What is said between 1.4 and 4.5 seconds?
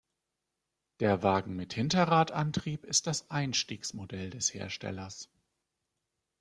mit Hinterradantrieb ist das Einstiegsmodell